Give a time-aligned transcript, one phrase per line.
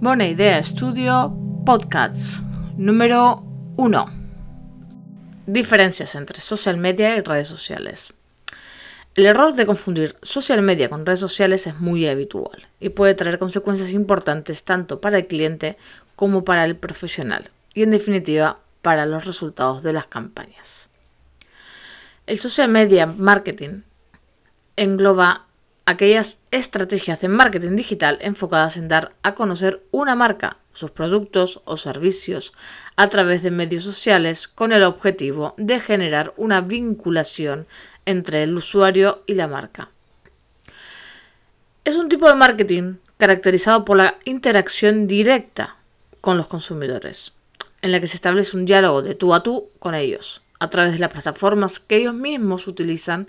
[0.00, 1.34] Buena Idea Studio
[1.64, 2.42] Podcasts
[2.76, 3.44] número
[3.76, 4.06] 1.
[5.46, 8.12] Diferencias entre social media y redes sociales.
[9.14, 13.38] El error de confundir social media con redes sociales es muy habitual y puede traer
[13.38, 15.78] consecuencias importantes tanto para el cliente
[16.16, 20.90] como para el profesional y en definitiva para los resultados de las campañas.
[22.26, 23.82] El social media marketing
[24.76, 25.46] engloba
[25.86, 31.76] aquellas estrategias en marketing digital enfocadas en dar a conocer una marca, sus productos o
[31.76, 32.52] servicios
[32.96, 37.66] a través de medios sociales con el objetivo de generar una vinculación
[38.06, 39.90] entre el usuario y la marca.
[41.84, 45.76] Es un tipo de marketing caracterizado por la interacción directa
[46.20, 47.34] con los consumidores,
[47.82, 50.94] en la que se establece un diálogo de tú a tú con ellos, a través
[50.94, 53.28] de las plataformas que ellos mismos utilizan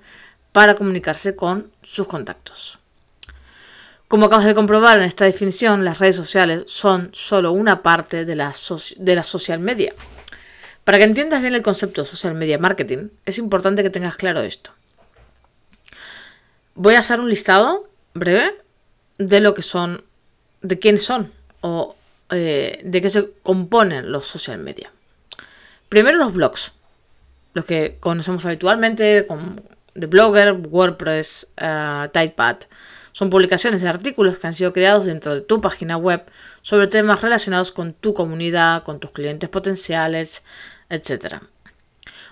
[0.56, 2.80] para comunicarse con sus contactos.
[4.08, 8.36] Como acabas de comprobar en esta definición, las redes sociales son solo una parte de
[8.38, 8.54] la,
[8.96, 9.94] de social media.
[10.86, 14.44] Para que entiendas bien el concepto de social media marketing, es importante que tengas claro
[14.44, 14.72] esto.
[16.74, 18.50] Voy a hacer un listado breve
[19.18, 20.06] de lo que son,
[20.62, 21.98] de quiénes son o
[22.30, 24.90] eh, de qué se componen los social media.
[25.90, 26.72] Primero los blogs,
[27.54, 29.58] los que conocemos habitualmente como
[29.96, 32.58] de Blogger, WordPress, uh, Typepad.
[33.14, 36.24] Son publicaciones de artículos que han sido creados dentro de tu página web
[36.62, 40.44] sobre temas relacionados con tu comunidad, con tus clientes potenciales,
[40.90, 41.38] etc.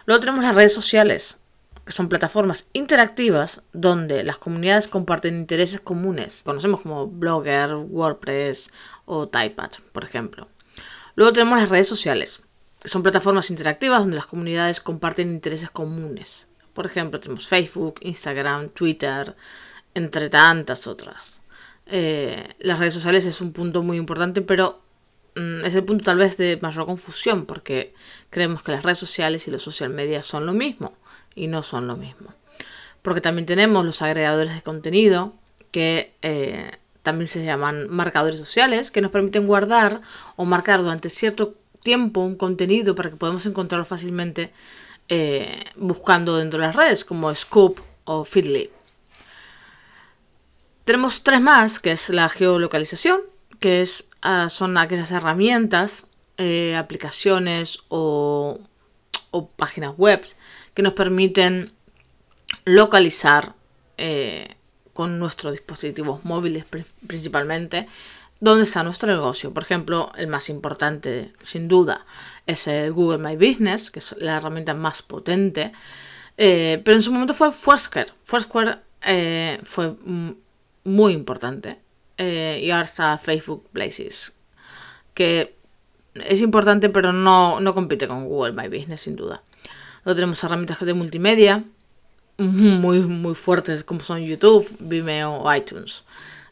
[0.05, 1.38] Luego tenemos las redes sociales,
[1.86, 6.44] que son plataformas interactivas donde las comunidades comparten intereses comunes.
[6.44, 8.70] Conocemos como Blogger, WordPress
[9.05, 10.50] o Typepad, por ejemplo.
[11.16, 12.42] Luego tenemos las redes sociales,
[12.81, 16.48] que son plataformas interactivas donde las comunidades comparten intereses comunes.
[16.74, 19.36] Por ejemplo, tenemos Facebook, Instagram, Twitter,
[19.94, 21.42] entre tantas otras.
[21.86, 24.82] Eh, las redes sociales es un punto muy importante, pero
[25.36, 27.94] mm, es el punto tal vez de mayor confusión, porque
[28.30, 30.94] creemos que las redes sociales y los social media son lo mismo,
[31.36, 32.33] y no son lo mismo.
[33.02, 35.33] Porque también tenemos los agregadores de contenido,
[35.72, 36.72] que eh,
[37.04, 40.02] también se llaman marcadores sociales, que nos permiten guardar
[40.38, 44.54] o marcar durante cierto tiempo un contenido para que podamos encontrarlo fácilmente
[45.09, 48.69] eh, buscando dentro de las redes, como Scoop o Feedly.
[50.86, 53.21] Tenemos tres más, que es la geolocalización,
[53.59, 56.05] que es, ah, son aquellas herramientas,
[56.37, 58.59] eh, aplicaciones o,
[59.55, 60.23] páginas web
[60.73, 61.71] que nos permiten
[62.65, 63.55] localizar
[63.97, 64.55] eh,
[64.93, 66.65] con nuestros dispositivos móviles
[67.08, 67.87] principalmente
[68.43, 69.54] dónde está nuestro negocio.
[69.54, 72.05] Por ejemplo, el más importante, sin duda,
[72.45, 75.71] es el Google My Business, que es la herramienta más potente.
[76.37, 78.11] Eh, pero en su momento fue Foursquare.
[78.26, 79.95] Foursquare eh, fue
[80.83, 81.80] muy importante.
[82.17, 84.33] Eh, y ahora está Facebook Places,
[85.14, 85.55] que
[86.14, 89.42] es importante, pero no, no compite con Google My Business, sin duda.
[90.03, 91.64] Luego tenemos herramientas de multimedia
[92.37, 96.03] muy, muy fuertes, como son YouTube, Vimeo o iTunes.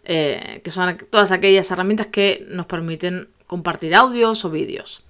[0.04, 5.04] Eh, que son todas aquellas herramientas que nos permiten compartir audios o vídeos.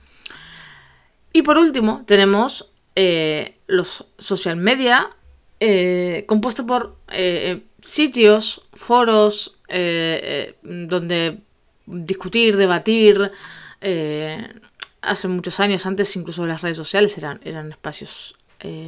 [1.31, 5.09] Y por último, tenemos eh, los social media,
[5.61, 6.97] eh, compuestos por
[7.81, 9.57] sitios, foros,
[10.61, 11.39] donde
[11.85, 13.31] discutir, debatir.
[15.01, 18.35] hace muchos años, antes incluso las redes sociales eran, eran espacios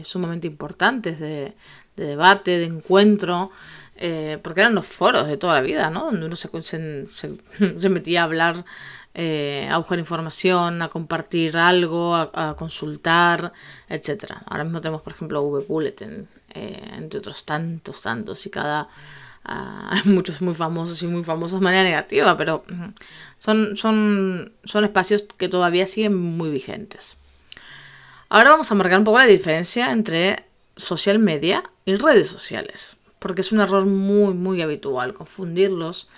[0.04, 1.54] sumamente importantes de
[1.96, 3.52] debate, de encuentro.
[3.96, 6.06] Eh, porque eran los foros de toda la vida, ¿no?
[6.06, 6.50] Donde uno se,
[7.90, 8.66] metía a hablar,
[9.14, 13.54] eh, a buscar información, a compartir algo, a, consultar,
[13.90, 14.34] etc.
[14.46, 18.88] Ahora mismo tenemos, por ejemplo, V-Bulletin, eh, entre otros tantos, tantos, y cada...
[19.46, 22.64] Ah, hay muchos muy famosos y muy famosos de manera negativa, pero
[23.40, 27.18] son, son, son espacios que todavía siguen muy vigentes.
[28.30, 30.46] Ahora vamos a marcar un poco la diferencia entre
[30.78, 36.10] social media y redes sociales porque es un error muy, muy habitual confundirlos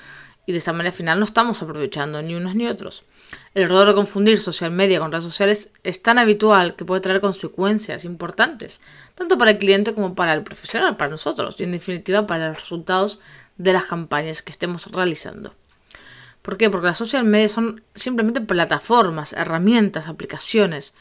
[0.47, 3.03] y de esta manera al final no estamos aprovechando ni unos ni otros.
[3.53, 7.21] El error de confundir social media con redes sociales es tan habitual que puede traer
[7.21, 8.81] consecuencias importantes,
[9.13, 12.57] tanto para el cliente como para el profesional, para nosotros y en definitiva para los
[12.57, 13.19] resultados
[13.57, 15.53] de las campañas que estemos realizando.
[16.41, 16.71] ¿Por qué?
[16.71, 20.95] Porque las social media son simplemente plataformas, herramientas, aplicaciones,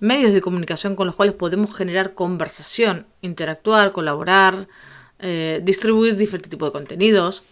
[0.00, 4.68] medios de comunicación con los cuales podemos generar conversación, interactuar, colaborar,
[5.18, 7.42] eh, distribuir diferentes tipos de contenidos.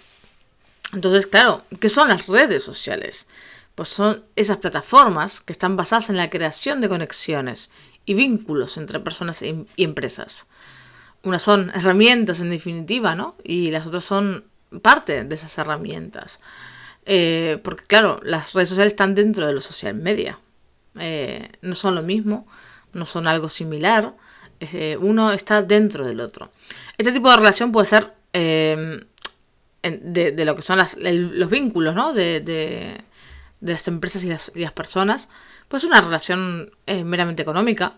[0.93, 3.27] Entonces, claro, ¿qué son las redes sociales?
[3.75, 7.71] Pues son esas plataformas que están basadas en la creación de conexiones
[8.07, 10.47] y vínculos entre personas y empresas.
[11.25, 13.35] Unas son herramientas en definitiva, ¿no?
[13.43, 14.45] Y las otras son
[14.83, 16.41] parte de esas herramientas.
[17.07, 20.39] Eh, porque claro, las redes sociales están dentro de los social media.
[20.99, 22.47] Eh, no son lo mismo,
[22.93, 24.15] no son algo similar.
[24.73, 26.51] Eh, uno está dentro del otro.
[26.97, 29.05] Este tipo de relación puede ser de,
[30.45, 32.13] lo que son los vínculos ¿no?
[32.13, 33.03] de,
[33.61, 35.29] las empresas y las, personas.
[35.69, 37.95] Pues una relación meramente económica.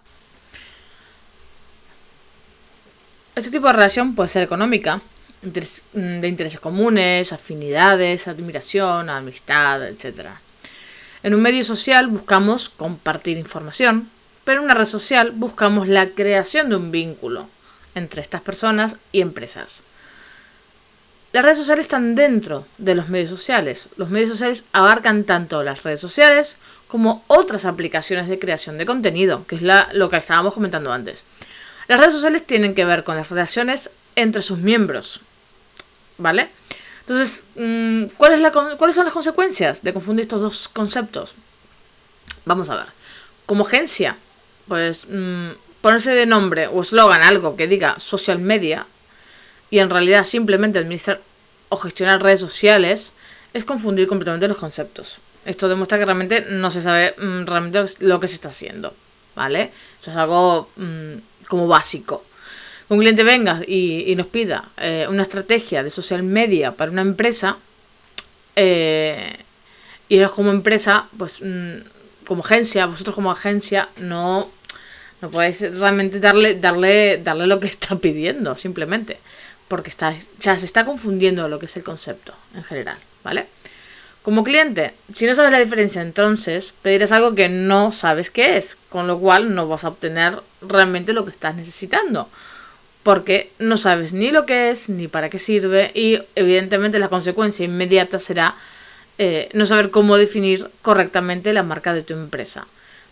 [3.35, 5.03] Este tipo de relación puede ser económica,
[5.43, 10.31] Mm, de intereses comunes, afinidades, admiración, amistad, etc.
[11.23, 14.11] En un medio social buscamos compartir información,
[14.47, 17.49] pero en una red social buscamos la creación de un vínculo
[17.97, 19.83] entre estas personas y empresas.
[21.33, 23.89] Las redes sociales están dentro de los medios sociales.
[23.97, 29.45] Los medios sociales abarcan tanto las redes sociales como otras aplicaciones de creación de contenido,
[29.49, 31.25] que es lo que estábamos comentando antes.
[31.89, 35.21] Las redes sociales tienen que ver con las relaciones entre sus miembros,
[36.19, 36.51] ¿Vale?
[37.01, 41.35] Entonces, mm, ¿cuáles son las consecuencias de confundir estos dos conceptos?
[42.45, 42.87] Vamos a ver.
[43.45, 44.17] Como agencia,
[44.69, 48.87] pues mm, ponerse de nombre o eslogan algo que diga social media
[49.71, 51.21] y en realidad simplemente administrar
[51.69, 53.13] o gestionar redes sociales
[53.53, 55.19] es confundir completamente los conceptos.
[55.45, 58.95] Esto demuestra que realmente no se sabe mm, realmente lo que se está haciendo,
[59.35, 59.73] ¿vale?
[60.01, 60.71] Eso es algo
[61.49, 62.25] como básico
[62.89, 67.59] un cliente venga y, nos pida eh, una estrategia de social media para una empresa,
[68.55, 69.37] eh,
[70.09, 74.51] y ellos como empresa, pues mm, como agencia, vosotros como agencia, no,
[75.23, 79.19] no podéis realmente darle, darle, darle lo que está pidiendo, simplemente.
[79.69, 83.47] Porque está, ya se está confundiendo lo que es el concepto en general, ¿vale?
[84.23, 88.77] Como cliente, si no sabes la diferencia, entonces pedirás algo que no sabes qué es,
[88.89, 92.29] con lo cual no vas a obtener realmente lo que estás necesitando
[93.07, 97.65] porque no sabes ni lo que es ni para qué sirve y evidentemente la consecuencia
[97.65, 98.57] inmediata será
[99.17, 102.67] eh, no saber cómo definir correctamente la marca de tu empresa.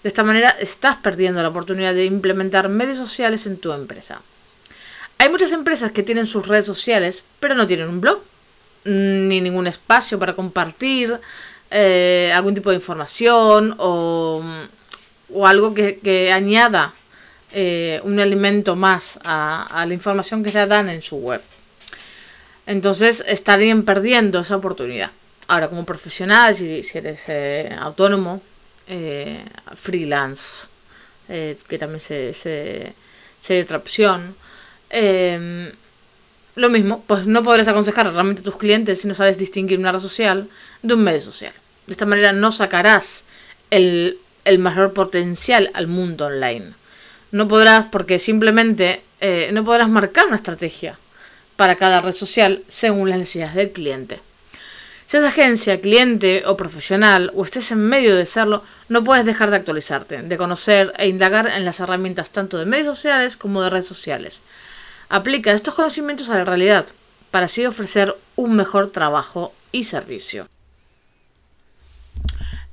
[0.05, 4.23] De esta manera estás perdiendo la oportunidad de implementar medios sociales en tu empresa.
[5.19, 8.21] Hay muchas empresas que tienen sus redes sociales, pero no tienen un blog,
[8.85, 11.19] ni ningún espacio para compartir
[11.71, 14.45] eh, algún tipo de información o,
[15.43, 16.95] algo que añada
[17.57, 21.41] eh, un elemento más a, la información que le dan en su web.
[22.67, 25.13] Entonces estarían perdiendo esa oportunidad.
[25.47, 28.43] Ahora, como profesional, si, eres eh, autónomo,
[28.87, 29.45] eh,
[29.75, 30.69] freelance,
[31.27, 34.37] que también se, se, otra opción,
[36.57, 39.93] lo mismo, pues no podrás aconsejar realmente a tus clientes si no sabes distinguir una
[39.93, 40.49] red social
[40.83, 41.53] de un medio social.
[41.87, 43.25] De esta manera no sacarás
[43.71, 44.19] el,
[44.59, 46.75] mayor potencial al mundo online
[47.35, 51.01] no podrás, porque simplemente eh, no podrás marcar una estrategia
[51.57, 54.21] para cada red social según las necesidades del cliente.
[55.15, 59.55] Seas agencia, cliente o profesional, o estés en medio de serlo, no puedes dejar de
[59.55, 63.87] actualizarte, de conocer e indagar en las herramientas tanto de medios sociales como de redes
[63.87, 64.43] sociales.
[65.09, 66.87] Aplica estos conocimientos a la realidad
[67.31, 70.49] para así ofrecer un mejor trabajo y servicio.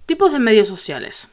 [0.08, 1.30] Tipos de medios sociales.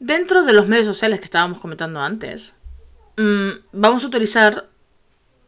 [0.00, 2.54] Dentro de los medios sociales que estábamos comentando antes,
[3.18, 4.70] mm, vamos a utilizar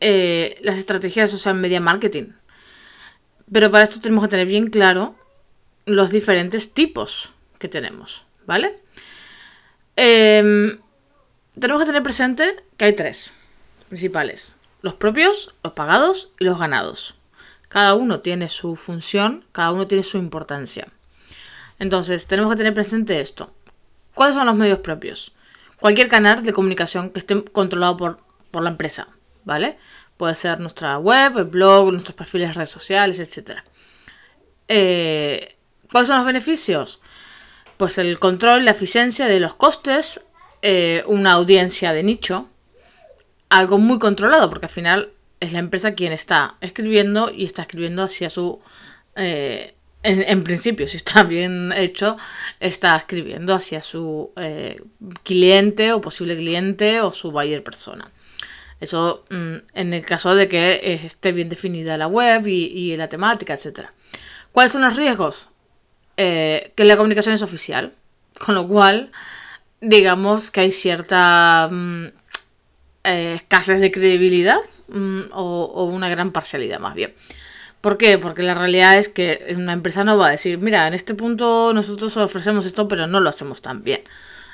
[0.00, 2.32] eh, las estrategias de social media marketing.
[3.52, 5.14] Pero para esto tenemos que tener bien claro
[5.86, 8.78] los diferentes tipos que tenemos, ¿vale?
[9.96, 10.78] Em,
[11.58, 13.34] tenemos que tener presente que hay tres
[13.88, 14.54] principales.
[14.82, 17.16] Los propios, los pagados y los ganados.
[17.68, 20.88] Cada uno tiene su función, cada uno tiene su importancia.
[21.78, 23.52] Entonces, tenemos que tener presente esto.
[24.14, 25.32] ¿Cuáles son los medios propios?
[25.80, 28.18] Cualquier canal de comunicación que esté controlado por,
[28.52, 29.08] la empresa,
[29.44, 29.78] ¿vale?
[30.18, 33.60] Puede ser nuestra web, el blog, nuestros perfiles de redes sociales, etc.
[34.68, 35.56] Eh,
[35.90, 37.00] ¿Cuáles son los beneficios?
[37.78, 40.26] Pues el control, la eficiencia de los costes,
[40.60, 42.50] eh, una audiencia de nicho,
[43.48, 48.02] algo muy controlado, porque al final es la empresa quien está escribiendo y está escribiendo
[48.02, 48.60] hacia su
[49.16, 52.16] eh, en, principio, si está bien hecho,
[52.60, 54.80] está escribiendo hacia su eh,
[55.22, 58.10] cliente o posible cliente o su buyer persona.
[58.80, 63.08] Eso mm, en el caso de que eh, esté bien definida la web y, la
[63.08, 63.86] temática, etc.
[64.52, 65.48] ¿Cuáles son los riesgos?
[66.16, 67.94] Eh, que la comunicación es oficial,
[68.44, 69.10] con lo cual
[69.80, 72.06] digamos que hay cierta mm,
[73.04, 74.58] escasez de credibilidad
[74.88, 77.14] mm, o una gran parcialidad más bien.
[77.80, 78.18] ¿Por qué?
[78.18, 81.72] Porque la realidad es que una empresa no va a decir, mira, en este punto
[81.72, 84.02] nosotros ofrecemos esto, pero no lo hacemos tan bien.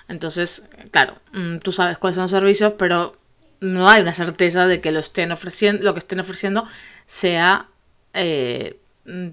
[0.09, 1.17] Entonces, claro,
[1.63, 3.17] tú sabes cuáles son los servicios, pero
[3.65, 6.67] no hay una certeza de que lo estén ofreciendo, lo que estén ofreciendo
[7.07, 7.69] sea
[8.13, 8.79] eh,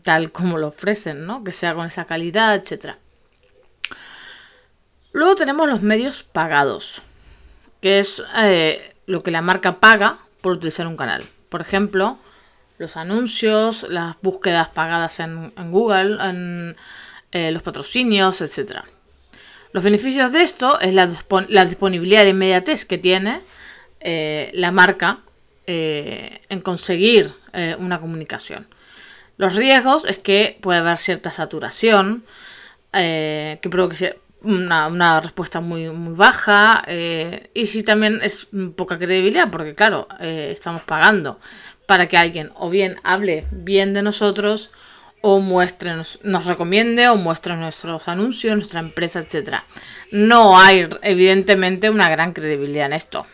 [0.03, 1.43] tal como lo ofrecen, ¿no?
[1.43, 2.95] Que sea con esa calidad, etc.
[5.11, 7.01] Luego tenemos los medios pagados,
[7.81, 11.25] que es eh, lo que la marca paga por utilizar un canal.
[11.49, 12.17] Por ejemplo,
[12.77, 16.75] los anuncios, las búsquedas pagadas en, Google, en
[17.31, 18.79] eh, los patrocinios, etc.
[19.73, 21.07] Los beneficios de esto es la,
[21.65, 23.41] disponibilidad de inmediatez que tiene
[24.01, 25.19] eh, la marca
[25.67, 27.33] eh, en conseguir
[27.79, 28.65] una comunicación.
[29.35, 32.23] Los riesgos es que puede haber cierta saturación,
[32.93, 36.85] que provoque una, una, respuesta muy, baja,
[37.53, 41.41] y si también es poca credibilidad, porque claro, estamos pagando
[41.87, 44.69] para que alguien o bien hable bien de nosotros
[45.21, 49.57] o muestre, nos, recomiende o muestre nuestros anuncios, nuestra empresa, etc.
[50.11, 53.25] No hay evidentemente una gran credibilidad en esto.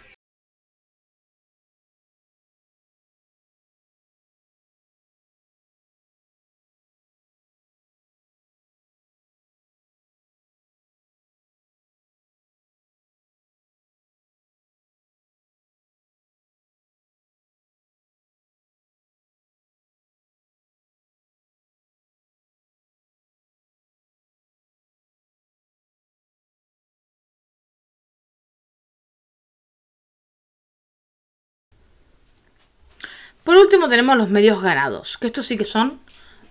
[33.47, 36.01] Por último tenemos los medios ganados, que estos sí que son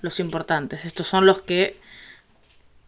[0.00, 0.86] los importantes.
[0.86, 1.78] Estos son los que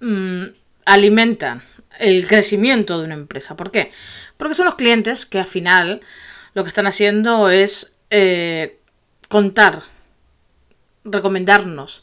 [0.00, 0.44] mm,
[0.86, 1.62] alimentan
[1.98, 3.54] el crecimiento de una empresa.
[3.54, 3.92] ¿Por qué?
[4.38, 6.00] Porque son los clientes que al final
[6.54, 8.78] lo que están haciendo es eh,
[9.28, 9.82] contar,
[11.04, 12.02] recomendarnos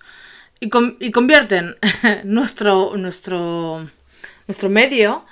[0.59, 1.75] y, convierten
[2.23, 3.89] nuestro, nuestro,
[4.45, 5.25] nuestro medio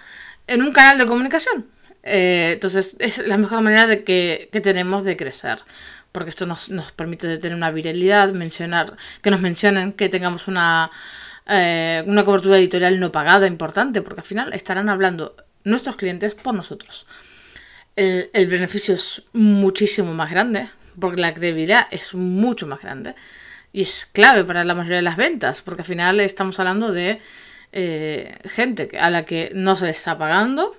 [0.47, 1.67] en un canal de comunicación.
[2.01, 5.59] Eh, entonces es la mejor manera de que, que tenemos de crecer
[6.13, 10.89] porque esto nos, permite tener una viralidad, mencionar, que nos mencionen, que tengamos una,
[11.47, 16.53] eh, una cobertura editorial no pagada importante, porque al final estarán hablando nuestros clientes por
[16.53, 17.05] nosotros.
[17.97, 23.15] El, el beneficio es muchísimo más grande, porque la credibilidad es mucho más grande
[23.73, 27.19] y es clave para la mayoría de las ventas, porque al final estamos hablando de
[27.71, 30.77] eh, gente a la que no se les está pagando,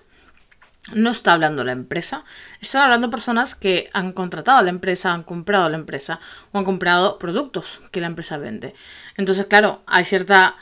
[0.93, 2.25] no está hablando la empresa,
[2.61, 6.21] están hablando personas que han contratado a la empresa, han comprado a la empresa
[6.53, 8.75] o han comprado productos que la empresa vende.
[9.17, 10.57] Entonces, claro, hay cierta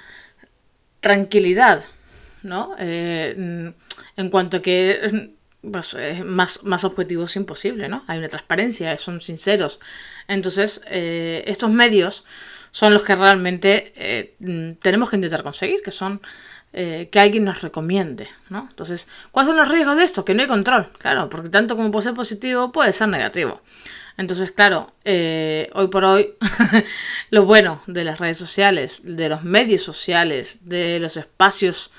[1.01, 1.83] tranquilidad,
[2.43, 2.77] ¿no?
[2.79, 3.75] Eh,
[4.17, 8.05] en cuanto que pues, más, más es imposible, ¿no?
[8.07, 9.81] Hay una transparencia, son sinceros.
[10.29, 12.25] Entonces, eh, estos medios
[12.73, 16.21] son los que realmente eh, tenemos que intentar conseguir, que son
[16.75, 18.67] eh, que alguien nos recomiende, ¿no?
[18.71, 20.25] Entonces, ¿cuáles son los riesgos de esto?
[20.25, 23.61] Que no hay control, claro, porque tanto como puede ser positivo, puede ser negativo.
[24.17, 26.33] Entonces, claro, eh, hoy por hoy,
[27.31, 31.91] lo bueno de las redes sociales, de los medios sociales, de los espacios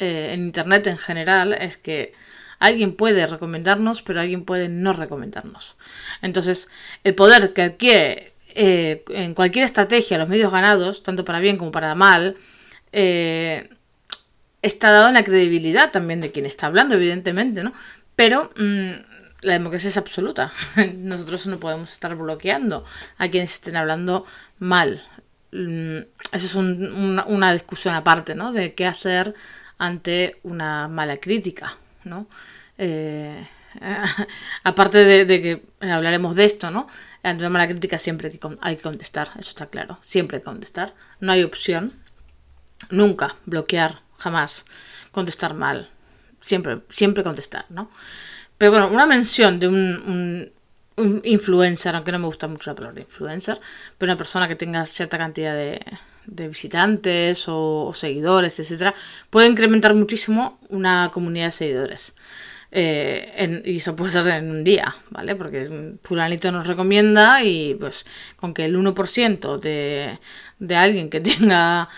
[0.00, 2.12] eh, en Internet en general, es que
[2.58, 5.76] alguien puede recomendarnos, pero alguien puede no recomendarnos.
[6.20, 6.66] Entonces,
[7.04, 11.94] el poder que adquiere en cualquier estrategia los medios ganados, tanto para bien como para
[11.94, 12.36] mal,
[14.66, 17.72] está dado en la credibilidad también de quien está hablando, evidentemente, ¿no?
[18.16, 18.90] Pero mm,
[19.42, 20.52] la democracia es absoluta.
[20.96, 22.84] Nosotros no podemos estar bloqueando
[23.18, 24.26] a quienes estén hablando
[24.58, 25.04] mal.
[25.52, 25.98] Mm,
[26.32, 28.52] eso es una, discusión aparte, ¿no?
[28.52, 29.34] De qué hacer
[29.78, 32.26] ante una mala crítica, ¿no?
[32.78, 33.46] Eh,
[34.64, 36.88] aparte de, que hablaremos de esto, ¿no?
[37.22, 39.98] Ante una mala crítica siempre hay que contestar, eso está claro.
[40.02, 40.94] Siempre hay que contestar.
[41.20, 41.92] No hay opción.
[42.90, 44.64] Nunca bloquear jamás
[45.12, 45.88] contestar mal.
[46.40, 47.90] Siempre, siempre contestar, ¿no?
[48.58, 50.52] Pero bueno, una mención de un,
[50.96, 53.60] un, influencer, aunque no me gusta mucho la palabra influencer,
[53.98, 55.80] pero una persona que tenga cierta cantidad de,
[56.26, 58.94] de visitantes o, o, seguidores, etcétera,
[59.28, 62.14] puede incrementar muchísimo una comunidad de seguidores.
[62.78, 65.34] Eh, y eso puede ser en un día, ¿vale?
[65.34, 68.04] Porque fulanito nos recomienda y pues
[68.36, 70.18] con que el 1% de,
[70.58, 71.88] de alguien que tenga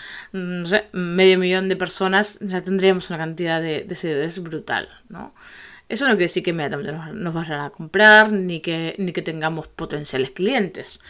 [0.92, 5.34] medio millón de personas ya tendríamos una cantidad de, de seguidores brutal, ¿no?
[5.88, 9.66] Eso no quiere decir que inmediatamente nos, vayan a comprar ni que, ni que tengamos
[9.66, 11.00] potenciales clientes.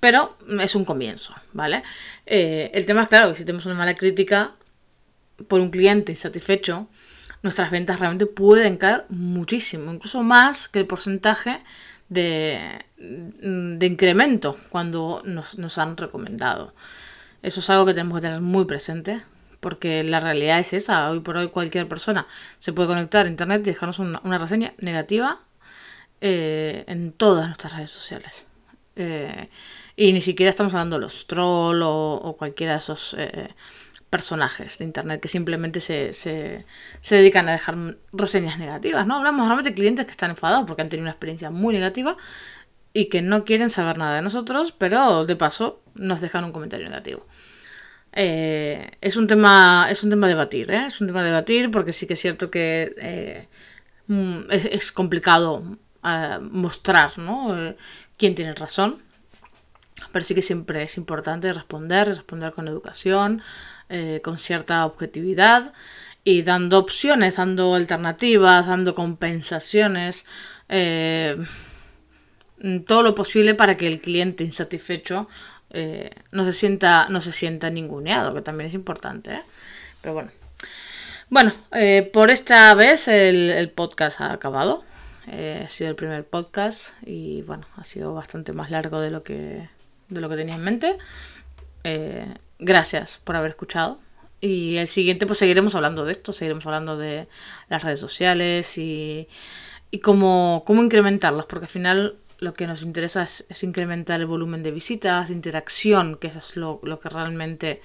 [0.00, 1.82] Pero es un comienzo, ¿vale?
[2.24, 4.54] Eh, el tema es claro si tenemos una mala crítica
[5.48, 6.88] por un cliente insatisfecho,
[7.42, 11.62] nuestras ventas realmente pueden caer muchísimo, incluso más que el porcentaje
[12.08, 16.74] de, de incremento cuando nos, nos, han recomendado.
[17.42, 19.22] Eso es algo que tenemos que tener muy presente
[19.60, 21.10] porque la realidad es esa.
[21.10, 22.26] Hoy por hoy cualquier persona
[22.58, 25.38] se puede conectar a Internet y dejarnos una, reseña negativa
[26.20, 28.46] eh, en todas nuestras redes sociales.
[28.96, 29.48] Eh,
[29.94, 33.48] y ni siquiera estamos hablando de los trolls o, cualquiera de esos eh,
[34.10, 36.64] personajes de internet que simplemente se, se,
[37.00, 37.76] se, dedican a dejar
[38.12, 39.16] reseñas negativas, ¿no?
[39.16, 42.16] Hablamos realmente de clientes que están enfadados porque han tenido una experiencia muy negativa
[42.92, 46.88] y que no quieren saber nada de nosotros, pero de paso nos dejan un comentario
[46.88, 47.26] negativo.
[48.12, 50.86] Eh, es un tema es un tema a debatir ¿eh?
[50.86, 53.48] es un tema debatir porque sí que es cierto que eh,
[54.06, 55.62] mm, es, complicado
[56.40, 57.54] mostrar ¿no?
[58.16, 59.02] quién tiene razón
[60.10, 63.42] pero sí que siempre es importante responder responder con educación
[64.22, 65.72] con cierta objetividad
[66.24, 70.26] y dando opciones dando alternativas dando compensaciones
[72.86, 75.28] todo lo posible para que el cliente insatisfecho
[75.70, 79.32] eh, no se sienta no se sienta ninguneado, que también es importante.
[79.32, 79.42] ¿eh?
[80.00, 80.30] Pero bueno.
[81.30, 84.84] Bueno, eh, por esta vez el, podcast ha acabado.
[85.26, 89.68] ha sido el primer podcast y bueno, ha sido bastante más largo de lo que,
[90.08, 90.96] de lo que tenía en mente.
[92.58, 93.98] Gracias por haber escuchado.
[94.40, 97.28] Y el siguiente pues seguiremos hablando de esto, seguiremos hablando de
[97.68, 99.28] las redes sociales y,
[99.90, 104.62] y cómo, cómo incrementarlas, porque al final lo que nos interesa es, incrementar el volumen
[104.62, 107.82] de visitas, interacción, que es lo, que realmente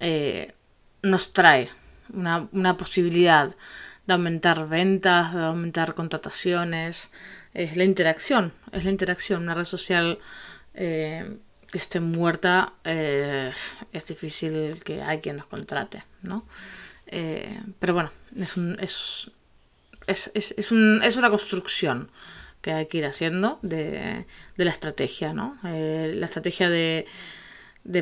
[0.00, 0.54] eh,
[1.02, 1.70] nos trae
[2.12, 3.54] una, posibilidad
[4.06, 7.10] de aumentar ventas, de aumentar contrataciones.
[7.54, 9.42] Es la interacción, es la interacción.
[9.42, 10.18] Una red social
[10.74, 11.38] eh,
[11.78, 13.52] esté muerta eh,
[13.92, 16.44] es difícil que hay quien nos contrate, ¿no?
[17.78, 19.30] pero bueno, es, un, es,
[20.06, 22.10] es, es, un, es una construcción
[22.62, 24.24] que hay que ir haciendo de,
[24.56, 25.58] la estrategia, ¿no?
[25.64, 27.06] Eh, la estrategia de,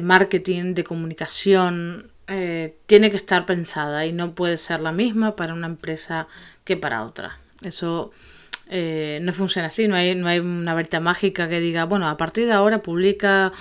[0.00, 5.54] marketing, de comunicación, eh, tiene que estar pensada y no puede ser la misma para
[5.54, 6.28] una empresa
[6.64, 7.40] que para otra.
[7.64, 8.12] Eso
[8.72, 12.16] eh, no funciona así, no hay, no hay una varita mágica que diga, bueno, a
[12.16, 13.52] partir de ahora publica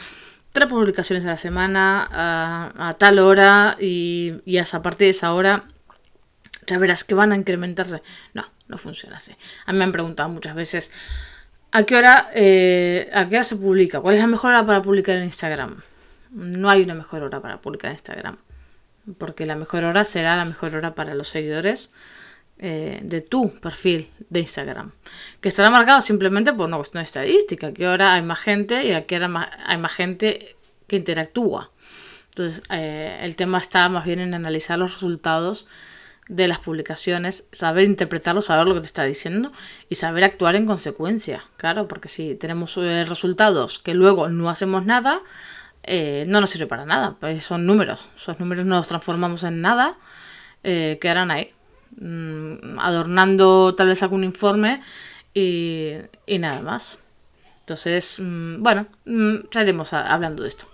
[0.52, 5.66] tres publicaciones a la semana a, tal hora y, y a partir de esa hora
[6.68, 8.04] ya verás que van a incrementarse.
[8.34, 9.36] No, no funciona así.
[9.66, 10.92] A mí me han preguntado muchas veces,
[11.72, 14.00] ¿a qué hora, eh, ¿a qué hora se publica?
[14.00, 15.82] ¿Cuál es la mejor hora para publicar en Instagram?
[16.32, 18.38] No hay una mejor hora para publicar en Instagram.
[19.18, 21.90] Porque la mejor hora será la mejor hora para los seguidores
[22.62, 24.92] eh, de tu perfil de Instagram.
[25.40, 27.68] Que estará marcado simplemente por una cuestión de estadística.
[27.68, 31.72] A qué hora hay más gente y a qué hora hay más gente que interactúa.
[32.32, 35.68] Entonces, eh, el tema está más bien en analizar los resultados
[36.28, 39.54] de las publicaciones, saber interpretarlo, saber lo que te está diciendo
[39.88, 41.46] y saber actuar en consecuencia.
[41.56, 45.22] Claro, porque si tenemos eh, resultados que luego no hacemos nada,
[46.28, 47.16] no nos sirve para nada.
[47.22, 48.10] Pues son números.
[48.18, 49.98] Esos números no los transformamos en nada,
[50.62, 51.54] quedarán ahí,
[52.78, 54.82] adornando tal vez algún informe
[55.34, 55.94] y,
[56.26, 57.00] y nada más.
[57.62, 60.66] Entonces, mm, bueno, mm, estaremos hablando de esto.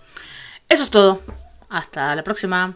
[0.68, 1.22] Eso es todo.
[1.68, 2.74] Hasta la próxima.